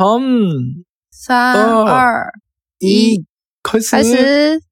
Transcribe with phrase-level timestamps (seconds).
[0.00, 0.18] 三
[1.10, 2.32] 三二二
[2.78, 3.22] 一，
[3.62, 3.90] 开始。
[3.90, 4.62] 开始。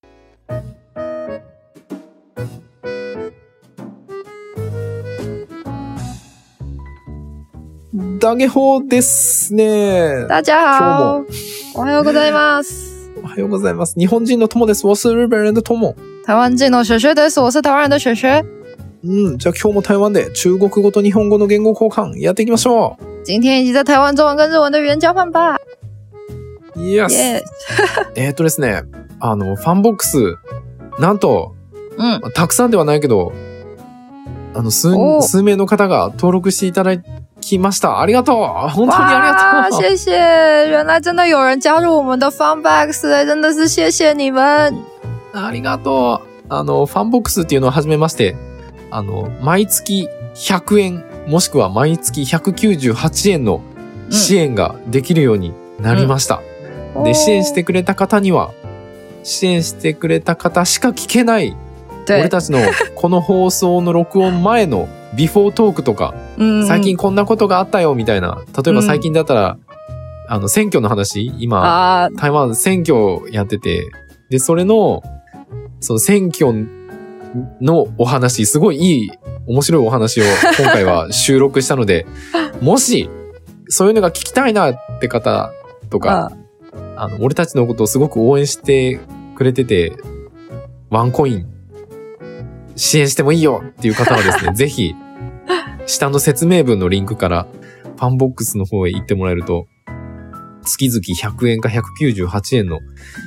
[8.18, 10.26] ダゲホですね。
[10.30, 11.26] 大家好
[11.74, 13.10] おはようございます。
[13.22, 13.96] おはようございます。
[13.98, 14.86] 日本人の友です。
[14.86, 15.94] 我是日本人的友。
[16.24, 17.38] 台湾人の雪雪です。
[17.38, 18.42] 我是台湾人的雪雪。
[19.04, 22.96] うん、じゃあ今日も台湾で中国語と日本語の言語交換やっていきましょ
[23.28, 25.58] 今天一起在台湾中文跟日文的语言交换吧。
[26.74, 26.80] う。
[26.80, 27.12] yes。
[27.12, 27.42] 耶、
[28.14, 28.84] えーっとですね、
[29.20, 30.38] あの、ファンボックス、
[30.98, 31.54] なんと、
[31.98, 33.34] うん、たくさんではないけど、
[34.54, 36.92] あの、数お、数名の方が登録していただ
[37.42, 38.00] きました。
[38.00, 38.36] ありがとう
[38.70, 40.70] 本当にありがとう谢谢！
[40.70, 42.62] 原来真的有人加入我们的真
[43.42, 44.74] 的是谢谢你们。
[45.34, 48.36] ありがとうあの、ファンボックスっていうのを始めまして、
[48.90, 53.60] あの、毎月100円、もしくは毎月198円の
[54.10, 56.40] 支援ができるようになりました。
[57.04, 58.50] で、支援してくれた方には、
[59.22, 61.54] 支援してくれた方しか聞けない、
[62.08, 62.58] 俺对，たちの
[62.96, 69.58] この放送の録音前のビフォートークとか、嗯最近こんなことがあったよみたいな、例えば最近だったら、
[70.28, 73.90] あの、選挙の話、今、啊，台湾選挙やってて、
[74.30, 75.02] で、それの、
[75.80, 76.52] その選挙
[77.60, 79.10] のお話、すごいいい、
[79.48, 80.24] 面白いお話を
[80.58, 82.06] 今回は収録したので、
[82.60, 83.08] もし、
[83.68, 85.52] そういうのが聞きたいなって方
[85.90, 86.30] とか、
[86.74, 87.08] ああ。
[87.08, 89.00] の、俺たちのことをすごく応援して
[89.36, 89.92] くれてて、
[90.90, 91.46] ワンコイン
[92.76, 94.94] 支援してもいいよっていう方はですね、 ぜひ、
[95.86, 97.46] 下の説明文のリンクから、
[97.96, 99.66] ファンボックスの方へ行ってもらえると、
[100.64, 102.78] 月々100円か198円の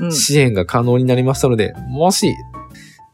[0.02, 2.33] 嗯，支援が可能になりましたので、もし、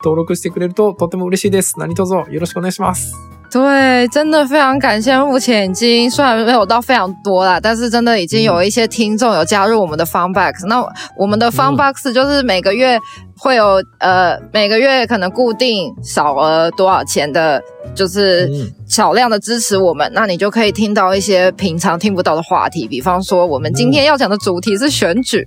[0.02, 1.78] 登録してくれるととても嬉しいです。
[1.78, 3.14] 何卒よろしくお願いします。
[3.52, 5.14] 对，真的非常感谢。
[5.18, 10.82] 目前已经虽然没有到非常多啦，但是真的已经有一些听众有加入我们的 Funbox、那
[11.18, 12.98] 我们的 Funbox 就是每个月
[13.36, 17.62] 会有、呃每个月可能固定少额多少钱的，
[17.94, 22.88] 就是嗯少量的支持我们，那你就可以听到一些平常听不到的话题。
[22.88, 25.46] 比方说，我们今天要讲的主题是选举。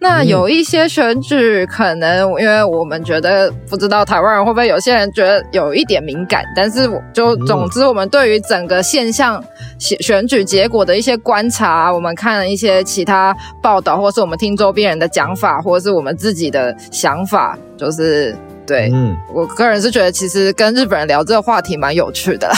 [0.00, 9.44] 那有一些选举可能，因为我们觉得不知道台湾人会不会有些人觉得有一点敏感，但是我就嗯总之我们对于整个现象
[9.78, 18.34] 选选举结果的一些观察，我们看了一些其他报道，或是我们听周边人的讲法，或是我们自己的想法，就是
[18.66, 18.90] 对。
[18.94, 22.50] 嗯，我个人是觉得，其实跟日本人聊这个话题蛮有趣的。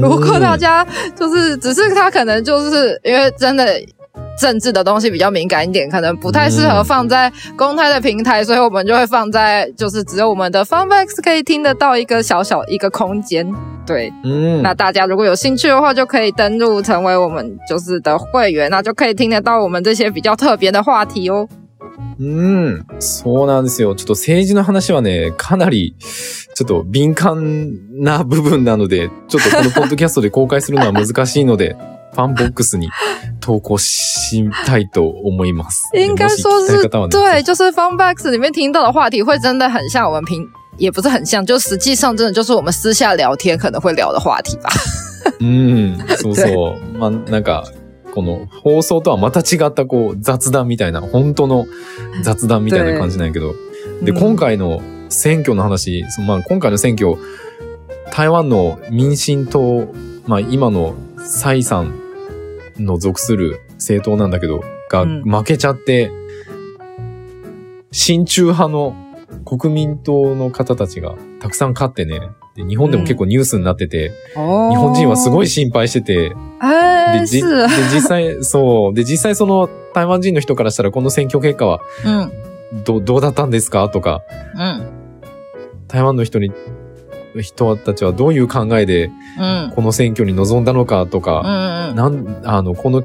[0.00, 3.78] 如果大家就是只是他可能就是因为真的
[4.39, 13.53] 政治的东西比较敏感一点，可能不太适合放在公开的平台，所以我们就会放在就是只有我们的 Funbox 可以听得到一个小小一个空间。
[13.85, 21.47] 对，嗯那大家如果有興趣的话，就可以登录成为我们就是的会员，那就可以听得到我们这些比较特别的话题哦。
[22.19, 23.95] うん、そうなんですよ。
[23.95, 25.95] ちょっと政治の話はね、かなり、
[26.53, 31.75] ちょっと敏感な部分なので、ちょっとこのポッドキャストで公開するのは難しいので、
[32.12, 32.88] ファンボックスに
[33.40, 35.82] 投稿したいと思います。
[35.94, 40.46] 应该说是对，就是 Funbox 里面听到的话题会真的很像我们平，
[40.78, 44.70] 也不是很像，就实际上真的就是我们私下聊天可能会聊的话题吧。
[45.40, 46.98] うん、そうそう。
[46.98, 47.64] まあ、なんか、
[48.14, 51.66] この放送とはまた違ったこう雑談みたいな、本当の
[52.22, 53.54] 雑談みたいな感じなんやけど。
[54.02, 57.16] で、うん今回の選挙の話、まあ、今回の選挙、
[58.10, 59.88] 台湾の民進党、
[60.26, 60.94] まあ、今の
[61.26, 61.94] 蔡さん
[62.78, 65.22] の属する政党なんだけど、がうん。
[65.22, 66.10] 負けちゃって、
[67.90, 68.94] 親中派の
[69.44, 72.20] 国民党の方たちがたくさん勝ってね、
[72.54, 77.42] で日本でも結構ニュースになってて、哦日本人はすごい心配してて、哎，で、で、
[77.92, 78.94] 実際、そう。
[78.94, 82.30] で、実際その台湾人の人からしたらこの選挙結果は嗯
[82.84, 83.88] どどうだったんですか？
[83.88, 84.22] とか、
[84.56, 84.92] うん
[85.88, 86.52] 台湾の人に、
[87.42, 93.02] 人たちはどういう考えでうんこの選挙に臨んだのかとか、うんうんなん、あの、この、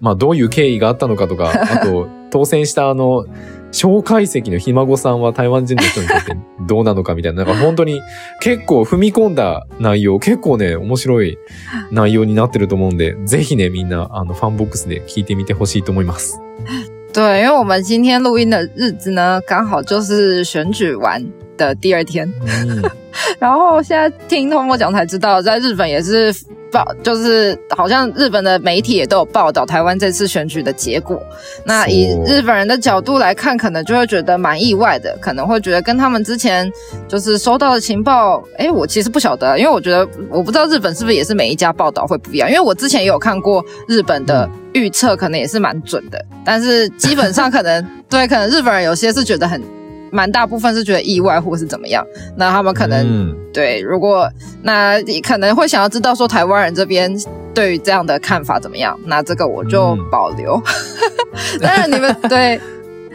[0.00, 3.24] まあ、どういう経緯があったのかとか、 あと、当選したあの、
[3.70, 8.00] 蒋介石のひ孫さんは台湾人の人にとってどうなのかみたいな、なんか本当に
[8.40, 11.38] 結構踏み込んだ内容、結構ね、面白い
[11.92, 16.40] 内容になってると思うんで、ぜひね、みんな、あの、ファンボックスで聞いてみてほしいと思います。
[17.12, 21.24] 对，因为我们今天录音的日子呢，刚好就是选举完
[21.58, 22.32] 的第二天。
[23.38, 26.32] 然后现在听通过讲才知道，在日本也是
[26.70, 31.20] 报，就是好像日本的媒体也都有报道台湾这次选举的结果。
[31.64, 36.70] 那以日本人的角度来看，可能就会觉得蛮意外的，可能会觉得跟他们之前
[37.08, 49.60] 就是收到的情报，哎，我其实不晓得，因为我觉得我不知道日本是不是也是每一家报道会不一样，因为我之前也有看过日本的预测，可能也是蛮准的，但是基本上可能 对，可能日本人有些是觉得很。
[50.10, 52.04] 蛮大部分是觉得意外或是怎么样，
[52.36, 53.06] 那他们可能
[53.52, 54.28] 对，如果
[54.62, 57.12] 那你可能会想要知道说台湾人这边
[57.54, 60.60] 对于这样的看法怎么样，那这个我就保留。
[61.60, 62.60] 当然你们对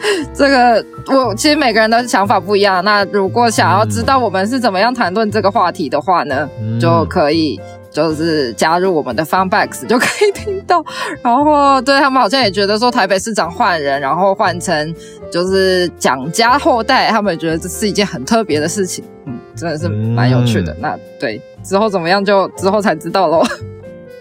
[0.34, 2.84] 这个，我其实每个人的想法不一样。
[2.84, 6.48] 那如果想要知道我们是怎么样谈论这个话题的话呢，
[6.80, 7.60] 就可以。
[7.90, 10.84] 就是加入我们的 Funbox 就可以听到，
[11.22, 14.94] 然后对他们好像也觉得说台北市长换人，然后换成
[15.32, 20.76] 就是蒋家后代，他们觉得这是一件很特别的事情，嗯，真的是蛮有趣的。
[20.78, 23.42] 那对之后怎么样就之后才知道喽。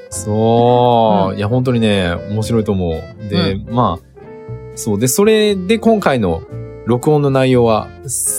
[0.10, 3.02] そう、いや本当にね面白いと思う。
[3.30, 4.00] で、まあ
[4.83, 6.43] そうでそれで今回の
[6.87, 7.87] 録音の内容は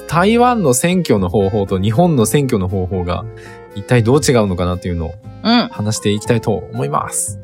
[0.09, 3.23] 台湾の選挙の方法と日本の選挙の方法が
[3.75, 5.13] 一体どう違うのかなっていうのを
[5.71, 7.39] 話していきたいと思います。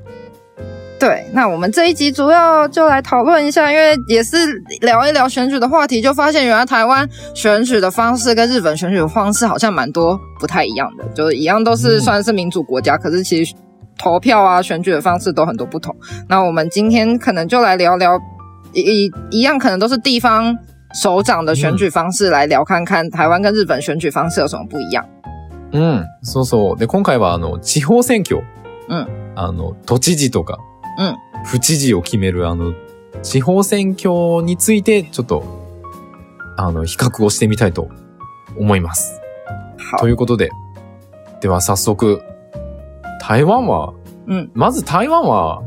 [0.99, 4.35] 对，那我们这一集主要就来讨论一下，因为也是
[4.81, 13.55] 聊一聊选举的话题，就发现原来台湾选举的方式跟日本选举的方式好像蛮多不太一样的，就是一样都是算是民主国家，可是其实
[13.97, 15.95] 投票啊选举的方式都很多不同。
[16.27, 18.19] 那我们今天可能就来聊聊
[18.73, 20.57] 一一样，可能都是地方
[20.93, 25.05] 首长的选举方式来聊，看看台湾跟日本选举方式有什么不一样。
[25.71, 26.77] うん、そうそう。
[26.77, 28.43] で、今回はあの、地方選挙。
[28.87, 29.07] うん。
[29.35, 30.57] あの、都知事とか、
[30.97, 31.45] うん。
[31.45, 32.73] 府知事を決めるあの、
[33.21, 35.43] 地方選挙について、ちょっと、
[36.57, 37.87] あの、比較をしてみたいと
[38.57, 39.21] 思います。
[39.99, 40.49] ということで、
[41.39, 42.21] では早速、
[43.21, 43.93] 台湾は、
[44.27, 44.51] うん。
[44.55, 45.61] まず台湾は、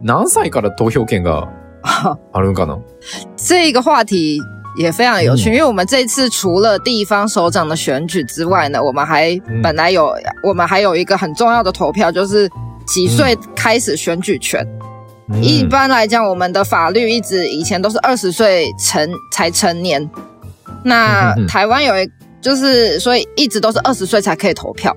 [0.00, 1.48] 何歳から投票権が
[1.83, 2.79] あるんかな
[3.35, 4.39] 这个话题
[4.77, 10.13] 也非常有趣，因为我们这次除了地方首长的选举之外呢，我们还本来有
[10.43, 12.49] 我们还有一个很重要的投票，就是
[12.85, 14.67] 几岁开始选举权。
[15.41, 20.09] 一般来讲，我们的法律一直以前都是二十岁成才成年。
[20.83, 22.09] 那台湾有一
[22.39, 24.95] 就是所以一直都是二十岁才可以投票。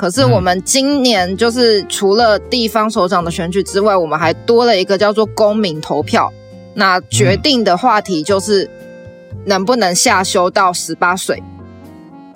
[0.00, 6.32] 可是我们今年就是除了地方首长的选举之外，我们还多了一个叫做公民投票。
[6.74, 8.68] 那决定的话题就是。
[9.48, 11.40] 能不能下修到十八岁？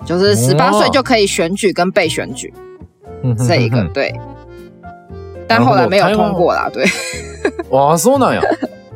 [0.05, 2.53] 就是十八岁就可以选举跟被选举，
[3.45, 4.17] 这一个对。
[5.45, 6.85] 但后来没有通过啦，对。
[7.69, 8.41] あ、そうなんや。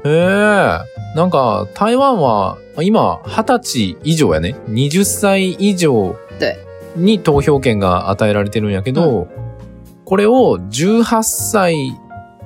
[0.05, 0.79] へえ。
[1.13, 4.55] なんか台湾は今二十歳以上やね。
[4.65, 6.15] 二十歳以上
[7.02, 9.28] に投票権が与えられてるんやけど、
[10.04, 11.74] これを十八歳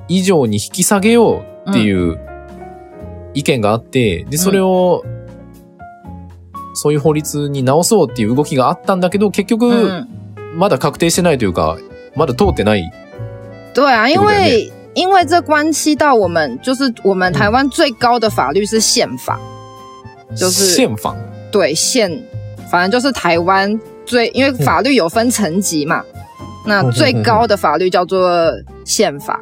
[0.07, 2.19] 以上に引き下げようっていう
[3.33, 5.03] 意見があって、で、それを
[6.73, 10.05] そういう法律に直そうっていう動きがあったんだけど、結局、
[10.55, 11.77] まだ確定してないというか、
[12.15, 12.91] まだ通ってない。
[13.73, 19.37] 对啊，因为因为这关系到我们，就是我们台湾最高的法律是宪法，
[20.33, 21.13] 就是宪法？
[21.51, 22.23] 对宪，
[22.71, 26.03] 反正就是台湾最，因为法律有分层级嘛，
[26.65, 28.51] 那最高的法律叫做
[28.85, 29.39] 宪法。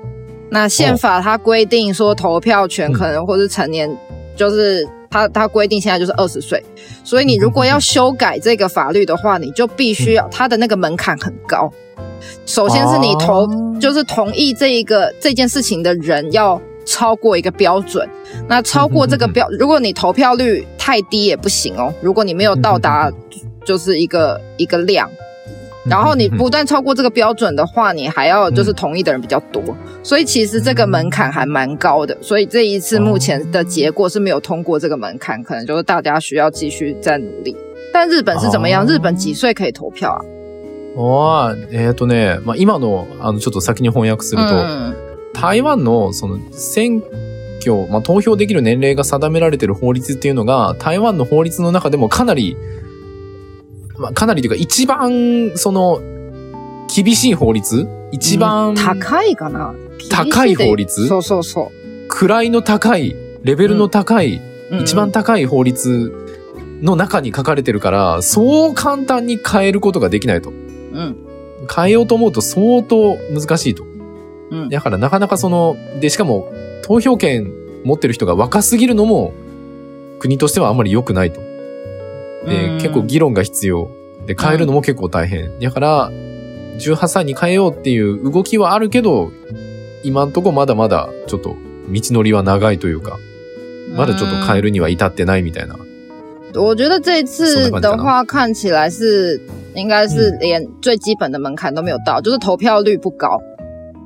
[0.50, 3.90] 那宪法它规定说，投票权可能或是成年，
[4.36, 4.88] 就是。
[5.14, 6.60] 它它规定现在就是二十岁，
[7.04, 11.72] 所以你如果要修改这个法律的话，你就必须要它的那个门槛很高。
[12.48, 13.48] 首先是你投
[13.80, 18.10] 就是同意这一个这件事情的人要超过一个标准，
[18.48, 21.94] 那超过这个标，如果你投票率太低也不行哦。
[22.02, 23.12] 如果你没有到达
[23.65, 25.09] 就是一个一个量。
[25.85, 29.63] 然后你不断超过这个标准的话，你还要就是同意的人比较多，
[30.03, 32.15] 所以其实这个门槛还蛮高的。
[32.21, 37.57] 所以这一次目前的结果是没有通过这个门槛，可能就是大家需要继续再努力。
[37.91, 38.85] 但日本是怎么样？
[38.87, 40.21] 日本几岁可以投票啊？
[40.97, 44.57] 哇，えっとね、まあ今のあのちょっと先に翻訳すると、
[45.33, 47.03] 台湾のその選
[47.61, 52.57] 挙、まあ投票できる年齢が定められている法律っていうのが台湾の法律の中でもかなり
[53.98, 56.02] まあ、かなりというか一番その
[56.94, 57.88] 厳しい法律？
[58.12, 59.74] 一番、高いかな？
[60.10, 61.08] 高い法律？
[61.08, 61.72] そうそうそ
[62.10, 62.44] う。
[62.44, 64.40] 位の高い、レベルの高い、
[64.72, 66.12] うん、一番高い法律
[66.82, 70.50] の中に書かれてるから、そう簡単に変えることができないと。
[70.50, 71.18] うん。
[71.74, 73.84] 変えようと思うと相当難しいと。
[74.52, 74.70] うん。
[74.70, 76.52] だからなかなかその、で、しかも
[76.84, 77.52] 投票権
[77.86, 79.34] 持ってる人が若すぎるのも
[80.20, 81.42] 国としてはあんまり良くないと。
[82.46, 83.90] で、結構議論が必要。
[84.26, 85.60] で、変えるのも結構大変。
[85.60, 86.12] だから、
[86.80, 89.32] 18歳に変えようっていう動きはあるけど、
[90.04, 91.56] 今んとこまだまだちょっと
[91.90, 93.18] 道のりは長いというか、
[93.96, 95.76] まだちょっと変えるには至ってないみたいな。
[96.56, 99.40] 我觉得这一次的话，看起来是
[99.76, 103.40] 应该是连最基本的门槛都没有到，就是投票率不高，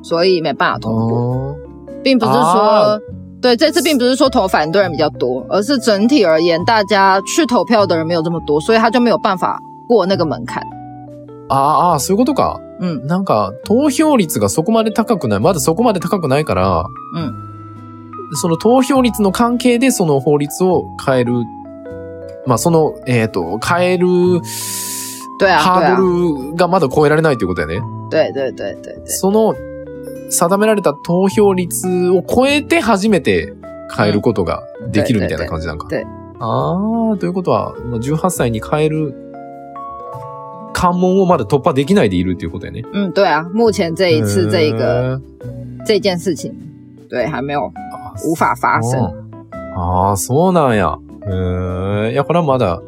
[0.03, 1.58] 所以没办法通过，
[2.03, 3.01] 并不是说。
[3.48, 10.62] 对，这次并不是说投反对人比较多，而是整体而言，大家去投票的人没有这么多，所以他就没有办法过那个门槛。
[11.50, 12.60] ああ、そういうことか。
[12.82, 13.08] うん。
[13.08, 15.39] なんか、投票率がそこまで高くない。
[15.39, 17.32] まだそこまで高くないから、うん。
[18.36, 21.32] その投票率の関係でその法律を変える。
[22.46, 24.08] まあ、その、えっ、ー、と、変える、
[25.39, 26.04] ハード
[26.50, 27.88] ルがまだ超えられないということだよね。
[28.10, 29.06] 对对对对对。
[29.06, 29.56] その
[30.29, 33.53] 定められた投票率を超えて初めて
[33.96, 35.88] 変えることができるみたいな感じなんか。
[36.39, 39.15] ああ、ということは、18歳に変える
[40.74, 42.84] 関門をまだ突破できないでいるということやね。
[42.93, 43.43] うん、对啊。
[43.51, 45.19] 目前这一次这个、
[45.86, 46.53] 这件事情、
[47.10, 47.72] 对、还没有
[48.24, 49.00] 无法发生。
[49.75, 51.00] ああ、そうなんや。
[51.25, 52.81] えー、いや、これはまだ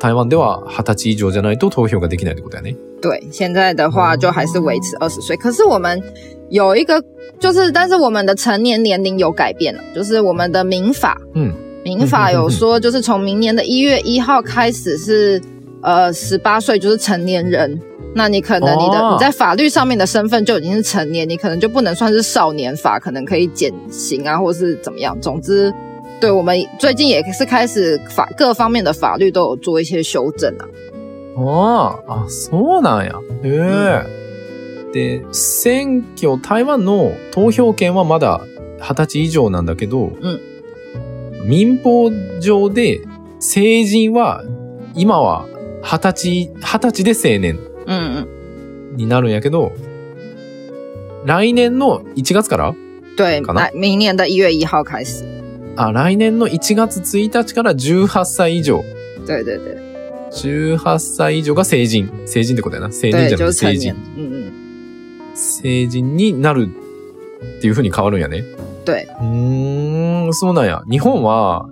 [0.00, 2.76] 台湾では二十歳以上じゃないと投票ができないってことやね。
[3.00, 5.36] 对，现在的话就还是维持二十岁。
[5.36, 6.02] 可是我们
[6.50, 7.00] 有一个，
[7.38, 11.52] 就是但是我们的成年年龄有改变了，就是我们的民法，嗯，
[11.84, 15.40] 民法有说，就是从明年的一月一号开始是
[15.82, 17.80] 呃十八岁就是成年人。
[18.14, 25.16] 那你可能你的你在法律上面的身份就已经是成年，你可能就不能算是少年法，可能可以减刑啊，或是怎么样。
[25.20, 25.72] 总之。
[26.19, 30.65] 对，我们最近也是开始法各方面的法律都有做一些修正啊。
[31.35, 33.21] ああ、そうなんや。
[33.43, 34.17] へえ。
[34.91, 38.41] で、選挙、台湾の投票権はまだ
[38.79, 40.39] 二十歳以上なんだけど、うん、
[41.47, 42.09] 民法
[42.39, 43.01] 上で
[43.39, 44.43] 成人は
[44.95, 45.45] 今は
[45.83, 47.59] 二十歳、二十歳で成年
[48.95, 49.73] になるんやけど、
[51.25, 52.73] 来年の1月から？
[53.15, 53.41] 对，
[53.75, 55.23] 明年的一月一号开始。
[55.77, 58.83] あ、来年の1月1日から18歳以上。
[59.25, 59.77] 对对对。
[60.31, 62.11] 18歳以上が成人。
[62.25, 62.91] 成人ってことやな。
[62.91, 63.95] 成年じゃなくて成人。
[65.35, 66.67] 成人になる
[67.59, 68.43] っていう風に変わるんやね。
[68.85, 69.07] 对。
[69.21, 70.81] うん、そうなんや。
[70.89, 71.69] 日本は、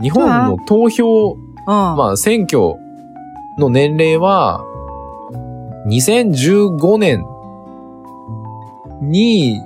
[0.00, 1.36] 日本の投票、
[1.66, 2.74] まあ選挙
[3.58, 4.64] の年齢は、
[5.86, 7.24] 2015年
[9.02, 9.60] に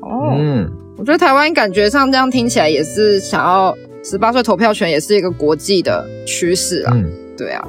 [0.01, 6.93] 哦，嗯，我觉得台湾感觉上这样听起来也是想要十八岁投票权，也是一个国际的趋势啊。
[6.95, 7.67] 嗯，对啊，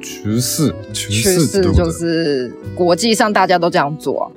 [0.00, 4.30] 趋势趋势就是国际上大家都这样做。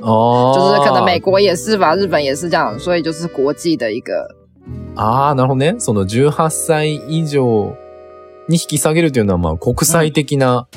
[0.00, 4.26] 哦， 就是可能美国也是吧，日本也是这样，所以就是国际的一个。
[4.94, 5.78] 啊，なるほどね。
[5.78, 7.74] その十八歳以上。
[8.49, 10.67] に引き下げるというのは、まあ、国際的な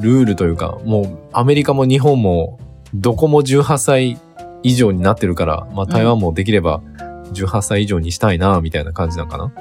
[0.00, 2.58] ルールというか、もう、アメリカも日本も、
[2.94, 4.18] どこも18歳
[4.62, 6.80] 以上になってるから、まあ、台湾もできれば
[7.32, 9.52] 18歳以上にしたいな、みたいな感じなのかな？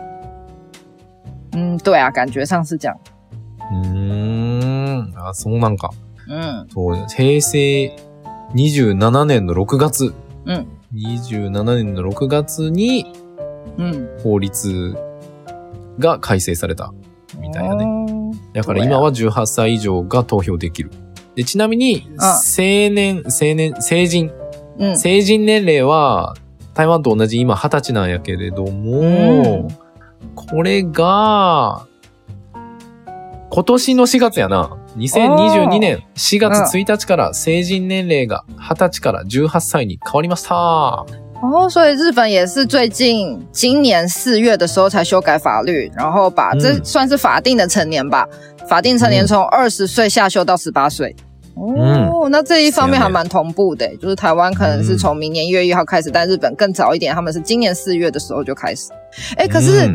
[1.51, 2.95] 嗯，对啊，感觉上是这样。
[3.71, 5.91] うん、あ、そうなんか。
[6.27, 6.67] うん。
[6.71, 7.95] そう、平成
[8.53, 10.13] 27年の6月。
[10.45, 10.67] うん。
[10.93, 13.13] 27年の6月に、
[13.77, 14.09] うん。
[14.23, 14.95] 法律
[15.99, 16.93] が改正された。
[17.37, 18.31] みたいなね。
[18.53, 20.91] だから今は18歳以上が投票できる。
[21.35, 24.31] で、ちなみに、青年、青年、成人、
[24.77, 26.35] うん、成人年齢は、
[26.73, 29.69] 台湾と同じ今20歳なんやけれども、
[30.35, 31.87] これが、
[33.51, 34.75] 今年の4月やな。
[34.97, 41.05] 2022年4月1日から成人年齢が20歳から18歳に変わりました。
[41.41, 48.27] 哦，所以日本也是最近今年四月的时候才修改法律，然后把这算是法定的成年吧，
[48.67, 51.15] 法定成年从二十岁下修到十八岁。
[51.55, 58.89] 哦，那这一方面还蛮同步的，就是台湾可能是从明年一月一号开始，但日本更早一点，他们是今年四月的时候就开始。
[59.35, 59.89] 哎，可是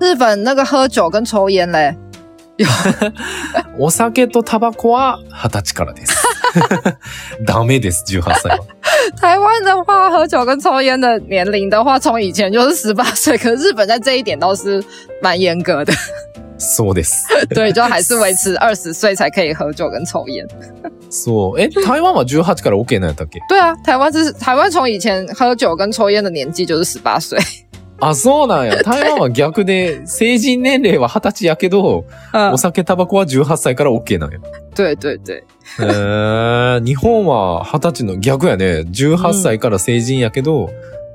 [0.00, 1.96] 日本那个喝酒跟抽烟嘞？
[3.78, 6.16] お酒とタバコは二十歳からです。
[7.46, 8.64] ダメです、十八歳は。
[9.20, 14.82] 台湾的话，喝酒跟抽烟的年龄的话，从以前就是十八岁，可是日本在这一点倒是
[15.22, 15.92] 蛮严格的。
[16.58, 17.26] そうです。
[17.54, 20.44] 对，就还是维持二十岁才可以喝酒跟抽烟。
[21.08, 21.60] そう。
[21.60, 23.38] え、台湾は18から OK なんやったっけ？
[23.48, 27.38] 对啊，台湾是台湾从以前喝酒跟抽烟的年纪就是十八岁。
[28.00, 28.76] あ、そうなんや。
[28.84, 34.38] 台湾は逆で、成人年齢は20歳やけど、嗯お，酒、タバコは18歳から OK なんや。
[34.74, 35.42] 对对对，
[35.80, 38.84] へー日本は20歳の逆やね。
[38.90, 40.70] 18歳から成人やけど、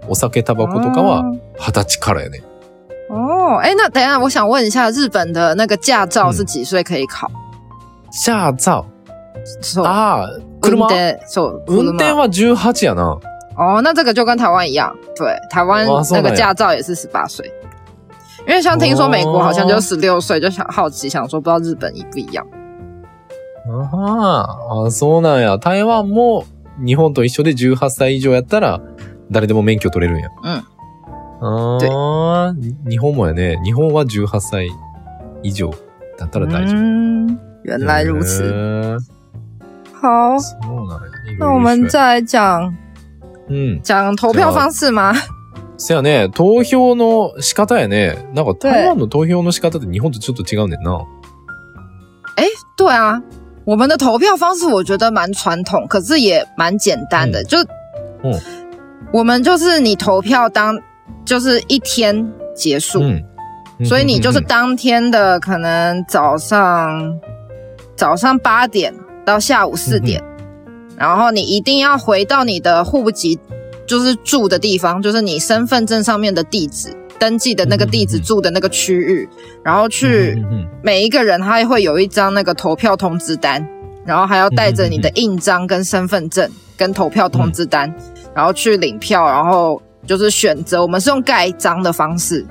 [0.09, 1.23] お酒、タバコとかは
[1.59, 2.43] 20歳からやね。
[3.09, 7.29] 哦，哎，那等一下，我想问一下，日本的那个驾照是几岁可以考？
[8.11, 8.83] じゃあ、さ、
[9.61, 10.85] そうあー、運車？
[10.87, 13.19] 転そう運転は18やな。
[13.56, 17.52] 哦，那这个就跟台湾一样，对，台湾那个哇そうなんや驾照也是十八岁。
[18.46, 22.46] 因为像听说美国好像就十六岁，就想好奇想说，不知道日本一不一样？
[23.66, 25.58] あーあ、そうなんや。
[25.58, 26.44] 台湾も
[26.78, 28.80] 日本と一緒で18歳以上やったら
[29.30, 30.30] 誰でも免許取れるんや。
[30.42, 30.62] うん。
[31.40, 33.60] ああ、に日本もやね。
[33.62, 34.70] 日本は18歳
[35.42, 35.70] 以上
[36.16, 36.80] だったら大丈夫。
[36.80, 38.42] 嗯，原来如此。
[38.44, 38.98] へー
[40.00, 41.08] 好，そうなんや。
[41.26, 42.74] いろいろ那我们一緒や再来讲
[43.48, 43.80] うん。
[43.82, 45.14] 讲投票方式吗？
[45.78, 48.16] せやね、投票の仕方やね。
[48.34, 51.04] なんか台湾の投票の仕方って日本とちょっと違うねんな。
[52.76, 53.20] 对啊，
[53.64, 57.42] 我们的投票方式我觉得蛮传统，可是也蛮简单的。
[57.42, 57.58] 就，
[58.22, 58.40] 嗯
[59.12, 60.78] 我们就是你投票当
[61.24, 63.24] 就是一天结束，う
[63.80, 63.84] ん。
[63.84, 67.18] 所以你就是うん当天的可能早上
[67.96, 68.94] 早上八点
[69.24, 70.22] 到下午四点，
[70.96, 73.38] 然后你一定要回到你的户籍，
[73.86, 79.28] 就是住的地方，就是你身份证上面的地址登记的那个地址嗯嗯嗯住的那个区域，
[79.62, 80.32] 然后去。
[80.32, 83.66] うんうん每一个人他会有一张那个投票通知单，
[84.06, 87.92] 然后还要带着你的印章跟身份证跟投票通知单，
[88.32, 90.80] 然后去领票，然后就是选择。
[90.80, 92.46] 我们是用盖章的方式，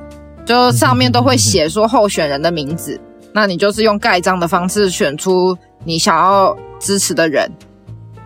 [0.45, 2.99] 就上面都会写说候选人的名字，
[3.31, 7.49] 那你就是用盖章的方式选出你想要支持的人，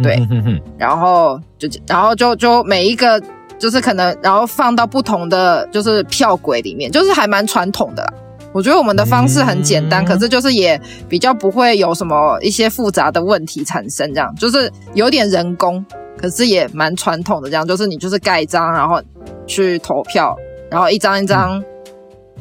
[0.01, 3.21] 对うんうんうん然后就然后就就每一个
[3.59, 8.13] 就是可能然后放到不同的就是票轨里面，就是还蛮传统的啦。
[8.53, 15.85] 我觉得我们的方式很简单，嗯可是就是也比较不会有什么一些复杂的问题产生，这样就是有点人工，
[16.17, 19.01] 可是也蛮传统的，这样就是你就是盖章，然后
[19.47, 20.35] 去投票，
[20.69, 21.63] 然后一张一张，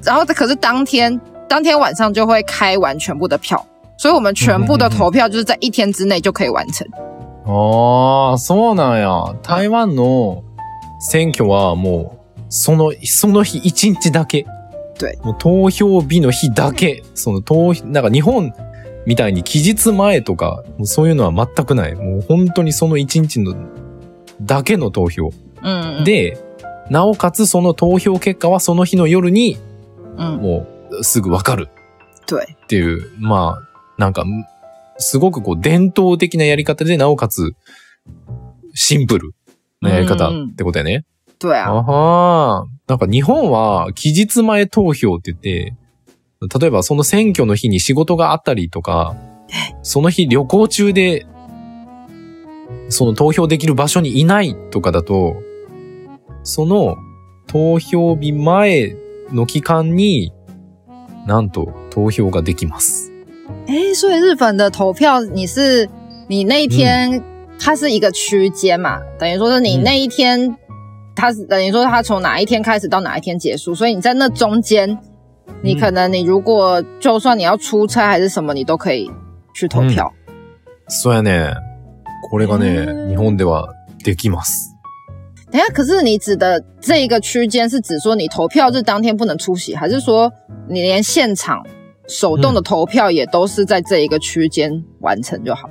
[0.02, 3.64] 然后可是当天当天晚上就会开完全部的票，
[3.96, 6.84] 所以我们全部的投票就是在一天之内就可以完成。
[7.45, 9.36] ああ、そうなんや。
[9.43, 10.43] 台湾の
[10.99, 14.45] 選挙はもう、その、その日一日だけ。
[14.97, 17.03] 对もう投票日の日だけ。
[17.13, 18.53] その投、なんか日本
[19.05, 21.95] みたいに期日前とか、もうそういうのは全くない。
[21.95, 23.55] もう本当にその一日の
[24.41, 25.29] だけの投票。
[25.62, 26.38] 嗯，で、
[26.89, 29.58] なおかつその投票結果はその日の夜に
[30.17, 31.67] 嗯，もうすぐわかる
[32.25, 34.23] 对，っていう、まあ、なんか、
[34.97, 37.53] すごくこう伝統的なやり方で、なおかつ、
[38.73, 39.31] シンプル
[39.81, 41.05] なやり方ってことやね。
[41.38, 45.75] 对啊，あはーなんか日本は期日前投票って言って、
[46.60, 49.15] 例えばその選挙の日に仕事があったりとか、
[49.84, 51.25] その日旅行中で、
[52.89, 55.36] その投票できる場所にいないとかだと、
[56.43, 56.95] その
[57.47, 58.95] 投票日前
[59.31, 60.31] の期間に、
[61.25, 63.04] なんと投票ができます。
[63.66, 65.88] 哎，所以日本的投票你是
[66.28, 67.22] 你那一天、
[67.58, 70.56] 它是一个区间嘛，等于说是你嗯那一天，
[71.14, 74.98] 它是等于说它从哪一天开始到哪一天结束，所以你在那中间，
[75.62, 79.10] 你可能你如果就算你要出差还是什么，你都可以
[79.54, 80.12] 去投票。
[80.88, 81.54] そうやね。
[82.30, 84.70] これがね、うん日本ではできます。
[85.50, 90.32] 等一下，可是你指的这一个区间是指说你投票日当天不能出席，还是说
[90.68, 91.66] 你连现场
[92.08, 95.68] 手动的投票也都是在这一个区间完成就好？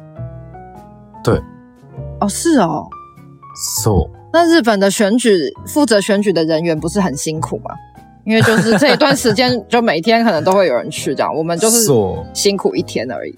[1.23, 1.41] 对。
[2.19, 2.87] 哦，是哦。
[3.77, 4.17] そう。
[4.31, 7.75] 那日本的选举负责选举的人员不是很辛苦吗？
[8.25, 12.35] 因为就是这一段时间，就每天可能都会有人去这样，我们就是そう。
[12.35, 13.35] 辛苦一天而已。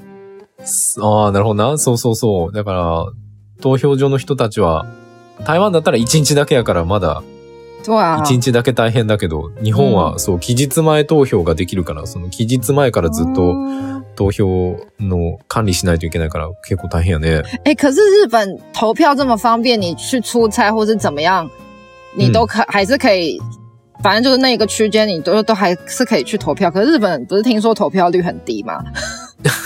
[0.99, 1.77] ああ、なるほどな。
[1.77, 2.53] そうそうそう。
[2.53, 3.05] だから、
[3.61, 4.85] 投票所の人たちは、
[5.45, 7.23] 台湾だったら1日だけやからまだ
[7.86, 17.44] 对啊，1日だけ大変だけど、日本はそう、期日前投票ができるから、その期日前からずっと哦投票の管理しないといけないから結構大変やね。
[17.64, 21.48] 哎、可是日本投票这么方便，你去出差或是怎么样，
[22.16, 23.38] 你都可、还是可以，
[24.02, 26.68] 反正就是那个区间，你都都还是可以去投票。
[26.68, 28.82] 可是日本不是听说投票率很低吗？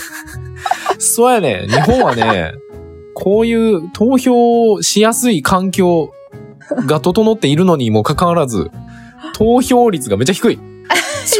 [0.99, 1.67] そうやね。
[1.67, 2.53] 日本はね、
[3.15, 6.11] こういう投票しやすい環境
[6.87, 8.71] が整っているのにもかかわらず、
[9.35, 10.59] 投票率がめっちゃ低い。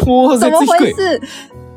[0.05, 0.95] 超絶低い。
[0.95, 1.21] 事？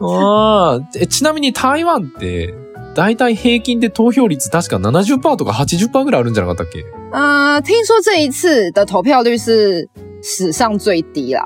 [0.02, 2.54] ああ、え、ちなみに台湾って、
[2.96, 6.84] だいたい平均で投票率確か70%とか80%ぐらいあるんじゃなかったっけ？
[7.12, 9.88] 呃，听说这一次的投票率是
[10.22, 11.46] 史上最低啦，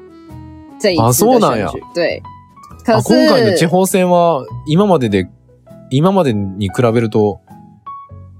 [0.79, 2.21] 这一啊次そうなんや对。
[2.85, 5.29] 今回の地是，方選は今までで、
[5.89, 7.41] 今までに比べると、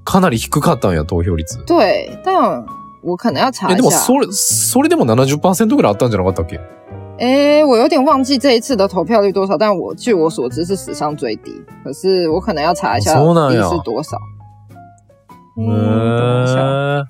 [0.06, 1.60] かなり低かったんや、投票率。
[1.65, 2.65] 对，但
[3.03, 3.77] 我可能要查え、一下。
[3.77, 6.60] でもそれ、それでも70%ぐらいあったんじゃなかったっけ？
[7.19, 11.51] 诶，我有点忘记这一次的投票率多少，但我据我所知是史上最低。
[11.83, 14.17] 可是我可能要查一下低哦そうなんや是多少。
[15.57, 17.05] へ嗯。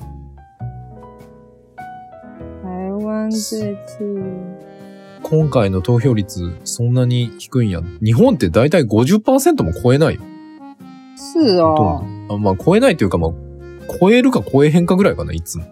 [2.63, 4.05] 台湾这次
[5.23, 7.81] 今回の投票率、そんなに低いんや。
[8.01, 10.21] 日本ってだいたい50%も超えないよ。
[11.17, 13.31] 是哦，あまあ、超えないというか、まあ、
[13.99, 15.65] 超えるか超えへんかぐらいかな、いつも。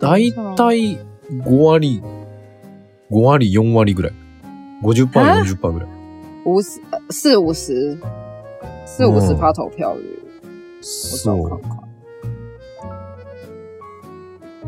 [0.00, 0.98] 哦，诶，等だい一下哦たい。
[1.30, 2.02] 5割、
[3.10, 4.12] 5割、4割ぐらい。
[4.82, 5.88] 50%、あ40%ぐらい。
[6.44, 6.80] 五十？
[6.90, 7.98] 呃四五十？
[8.86, 10.18] 四五十趴投票率，
[10.82, 11.60] そう。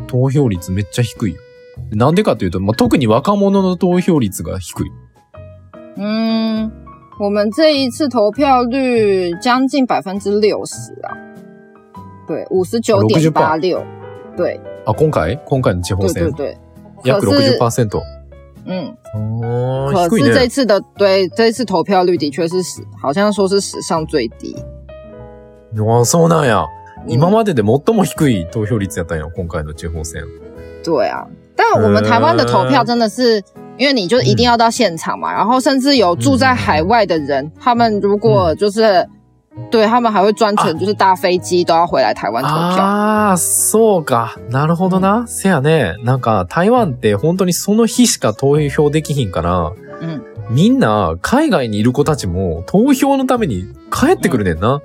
[0.07, 1.41] 投票率めっちゃ低いよ。
[1.91, 4.91] なんでかというと、まあ、特に若者の投票率が低い。
[5.97, 6.71] 嗯，
[7.19, 11.17] 我们这一次投票率将近百分之六十啊，
[12.27, 13.83] 对，五十九点八六，
[14.37, 15.39] 对あ、今回？
[15.45, 16.35] 今回の地方对对選。
[16.35, 16.57] 对，
[17.03, 18.01] 約可是60%。
[18.65, 20.25] 嗯，あー可低いね。
[20.25, 24.55] 是这次的对这次投票率的确是史，好像说是史上最低。
[26.05, 26.65] そうなんや。
[26.65, 26.67] 嗯
[27.05, 30.25] 今までで最も低い投票率やったんや、今回の地方選。
[30.83, 33.41] 对啊，但我们台湾的投票真的是，
[33.77, 39.07] 因为你就一定要到现场嘛，然后甚至有住在海外的人，他们如果就是。
[39.69, 44.35] 对他们还会专程就是搭飞机都要回来台湾投票，ああ、そうか。
[44.49, 45.25] なるほどな。
[45.27, 45.95] せやね。
[46.03, 54.81] なんか、台湾って本当にその日しか投票できひんから、嗯，みんな海外にいる子たちも投票のために帰ってくるねんな。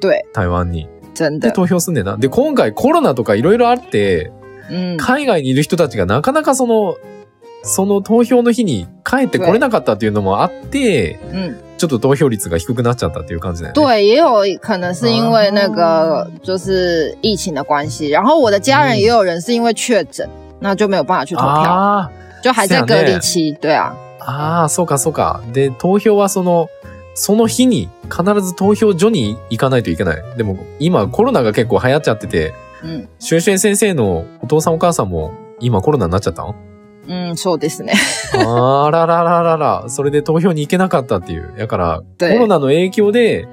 [0.00, 0.86] 对，台湾に。
[1.14, 2.16] で、真的，投票すんねんな。
[2.16, 4.32] で、今回コロナとかいろいろあって、
[4.70, 6.96] 嗯，海外にいる人たちがなかなかその、
[7.62, 13.80] その投票の日に帰ってこれなかったっていうのもあって、嗯，ちょっと投票率が低くなっちゃったっていう感じだよね。
[13.80, 20.28] 对，也有可能是因为那个就是疫情的关系，然后我的家人也有人是因为确诊，
[20.60, 22.10] 那就没有办法去投票，あ
[22.44, 25.40] 就还在隔离期，对啊，あ、あ、そうかそうか。
[25.54, 26.68] で、投票はその、
[27.14, 30.22] その日に必ず投票所に行かないといけない。
[30.36, 36.54] でも今コロナが結構流行っちゃってて、嗯シュエシュエ先生のお父さんお母さんも今コロナになっちゃったの
[37.14, 37.92] ん嗯，そうですね，
[38.34, 39.84] あららららら。
[39.88, 41.54] それで投票に行けなかったっていう。
[41.58, 43.48] だから、コ对ロナの影響で、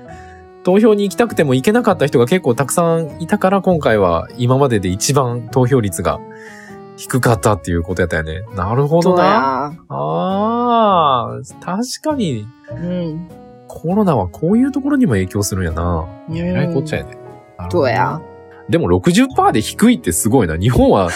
[0.64, 6.20] 投票に行きたくても行けなかった人が結構たくさんいたから、今回は今までで一番投票率が
[6.98, 8.42] 低かったっていうことやったよね。
[8.56, 9.66] なるほど对な。
[9.68, 13.30] 啊，ああ、確かに、嗯
[13.70, 16.06] コロナはこういうところにも影響するんやな。
[16.30, 17.18] いや、えらいこっちゃ嗯，やね。
[17.70, 18.22] ど对啊，
[18.70, 20.58] でも60%で低いってすごいな。
[20.58, 21.10] 日本は、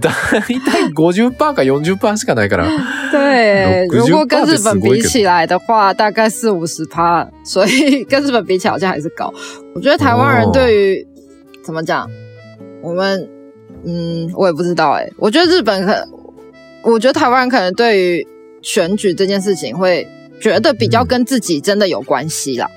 [0.00, 0.10] だ
[0.48, 2.66] いたい50%か40%しかないから。
[3.10, 9.32] 对，60%如果跟日本比起来的话，大概四五十趴，所以跟日本比起来好像还是高。
[9.74, 11.06] 我觉得台湾人哦对于、
[11.64, 12.08] 怎么讲，
[12.82, 13.28] 我们
[13.84, 16.04] 嗯，我也不知道哎、我觉得日本可，
[16.84, 18.26] 我觉得台湾人可能对于
[18.62, 20.06] 选举这件事情会
[20.40, 22.70] 觉得比较嗯跟自己真的有关系啦。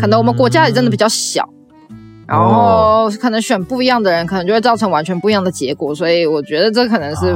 [0.00, 1.48] 可可能我们国家也真的比较小，
[2.28, 5.94] 然后可能选不一样的人，可能就会造成完全不一样的结果。
[5.94, 7.34] 所以我觉得这可能是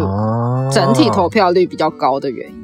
[0.70, 2.62] 整体投票率比较高的原因。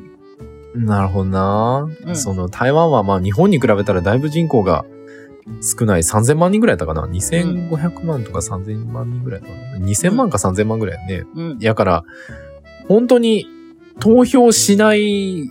[0.86, 4.84] なるほどな、うんその台湾はまあ日本に比べたらだいぶ人口が
[5.62, 11.24] 少ない3000万人ぐらいだったかな ?2500 万とか3000万人ぐらいだったかな ?2000 万か3000万ぐらいやね。
[11.34, 12.04] 嗯やから、
[12.86, 13.46] 本当に
[13.98, 15.50] 投票しない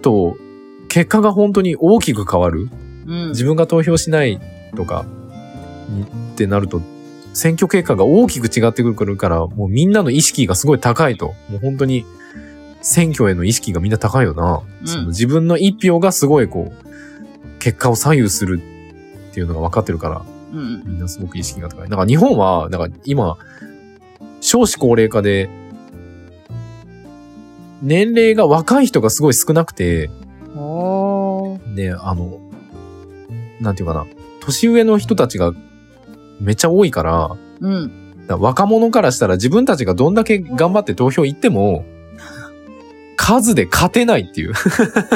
[0.00, 0.36] と
[0.88, 2.70] 結果が本当に大きく変わる。
[3.06, 4.40] 嗯自分が投票しない
[4.74, 5.21] とかに
[5.82, 6.80] ってなると、
[7.34, 11.34] 選挙結果が大きく違ってくるから、もうみんなの意識がすごい高いと。
[11.48, 12.04] もう本当に
[12.82, 14.62] 選挙への意識がみんな高いよな。
[14.80, 18.60] うんその自分の一票がすごいこう、結果を左右する
[19.30, 21.88] っていうのが分かってるから、嗯みんなすごく意識が高い。
[21.88, 23.36] なんか日本は、なんか今、
[24.40, 25.48] 少子高齢化で、
[27.80, 30.10] 年齢が若い人がすごい少なくて、
[30.54, 32.38] 哦，ね、あの、
[33.60, 34.06] なんていうかな、
[34.40, 35.52] 年上の人たちが
[36.42, 37.90] めっちゃ多いから、嗯，
[38.26, 41.84] だから若者からしたら自分たちがどんだけ頑張って投票行っても、
[43.16, 44.52] 数で勝てないっていう。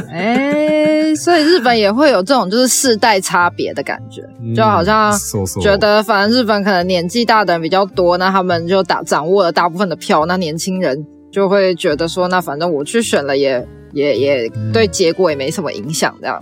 [0.09, 4.23] 哎、 所以日本也会有这种就是世代差别的感觉，
[4.55, 5.13] 就好像。
[5.61, 16.41] 觉得反正日本可能年纪大的人比较多，那他们就打掌握了大部分的票，那年轻人就会觉得说，那反正我去选了也也也对结果也没什么影响，这样。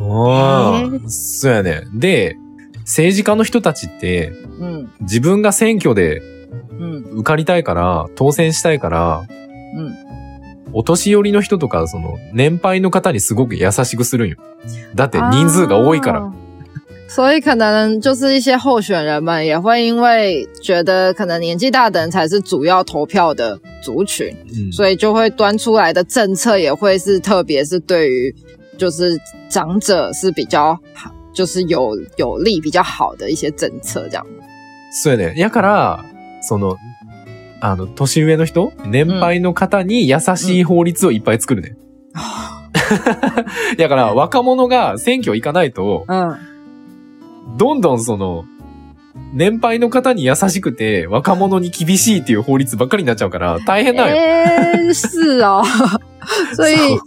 [0.00, 1.82] ああ、へそうやね。
[1.92, 2.36] で、
[2.88, 6.22] 政治家の人たちって、嗯自分が選挙で
[6.80, 9.22] 嗯受かりたいから、当選したいから、
[9.76, 9.92] 嗯，
[10.72, 14.36] お年寄りの人とか、その、年配の方にすごく優しくするんよ。
[14.94, 16.20] だって人数が多いから。
[16.20, 16.32] 啊
[17.10, 28.34] 所以可能就是一些候选人们也会因为觉得可能年纪大的人才是主要投票的族群，うん所以就会端出来的政策也会是特别是对于
[28.76, 34.26] 就是长者是比较好，就是有有利比较好的一些政策这样。
[34.90, 35.34] そうやね。
[35.36, 36.04] やから、
[36.42, 36.76] その、
[37.60, 41.76] あの、年上の人年配の方に優しい法律をいっぱい作るね。
[43.78, 46.36] だから、若者が選挙行かないと、嗯，
[47.56, 48.44] どんどんその、
[49.32, 54.16] 年配の方に優しくて、若者に厳しいっていう法律ばっかりになっちゃうから、大変だよ。
[54.16, 55.62] 诶，是哦，
[56.56, 56.98] 所以そう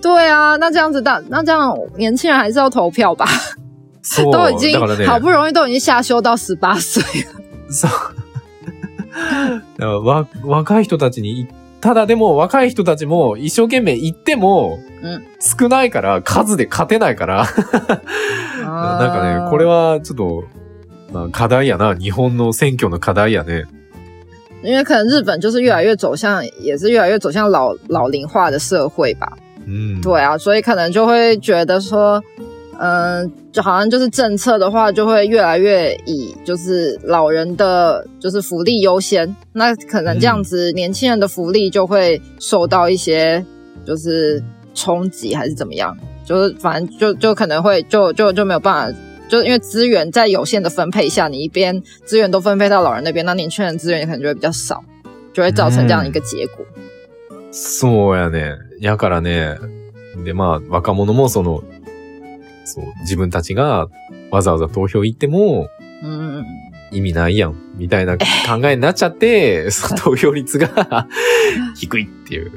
[0.00, 3.26] 对啊，那这样子大，那这样年轻人还是要投票吧？
[4.02, 4.32] そう。
[4.32, 7.30] 都已经好不容易都已经下修到十八岁了。
[7.70, 7.88] そ
[9.78, 10.04] う。
[10.04, 11.48] わ、若い人たちに、
[11.80, 17.46] ただでも若い人たちも一生懸命言ってもうん、少ないから、数で勝てないから、
[18.62, 20.44] なんかね、これはちょっと、
[21.10, 21.94] まあ課題やな。
[21.94, 23.64] 日本の選挙の課題やね。
[24.62, 29.38] 因为可能日本就是越来越走向，也是越来越走向老老龄化的社会吧。
[29.66, 30.02] うん。
[30.02, 32.22] 对啊，所以可能就会觉得说，
[32.79, 39.33] 嗯、就好像就是政策的话，就会越来越以就是老人的就是福利优先。
[39.53, 43.45] 那可能这样子，年轻人的福利就会受到一些
[43.85, 45.95] 就是冲击，还是怎么样？
[46.25, 48.99] 就是反正就就可能会就就就没有办法。
[49.27, 54.83] 就因为资源在有限的分配下，你一边资源都分配到老人那边，那年轻人资源可能就会比较少，
[55.33, 56.65] 就会造成这样一个结果。
[57.51, 58.57] そうやね。
[58.81, 59.57] やからね。
[60.23, 61.63] で、まあ、若者もその、
[62.70, 63.88] そう、自分たちが
[64.30, 65.68] わざわざ投票行っても
[66.02, 66.44] 嗯，
[66.92, 68.16] 意味ないやん、みたいな
[68.48, 71.06] 考えになっちゃって、その投票率が
[71.76, 72.50] 低いっていう。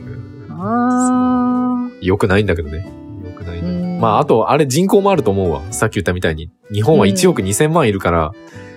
[0.50, 2.86] 啊，良くないんだけどね。
[3.26, 3.74] 良くないんだけど。
[3.74, 5.62] 嗯，まあ、あと、あれ人口もあると思うわ。
[5.72, 6.50] さっき言ったみたいに。
[6.72, 8.32] 日本は1億2000万いるから、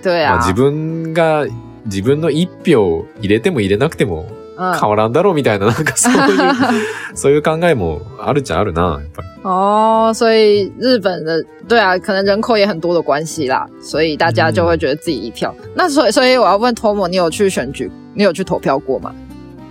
[0.05, 1.45] まあ、自分が、
[1.85, 4.25] 自分の一票入れても入れなくても
[4.57, 6.39] 嗯変わらんだろうみたいな、なんかそういう、
[7.15, 9.27] そういう考えもあるっちゃあるな、やっぱり。
[9.43, 15.55] 哦，所以日本的对啊，可能人口也很多的关系啦，所以大家就会觉得自己一票。
[15.75, 19.13] 那所以，所以我要问托莫，你有去选举，你有去投票过吗？